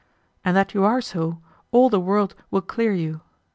And 0.43 0.57
that 0.57 0.73
you 0.73 0.83
are 0.83 0.99
so, 0.99 1.37
all 1.69 1.87
the 1.91 1.99
world 1.99 2.33
will 2.49 2.63
clear 2.63 2.91
you. 2.91 3.21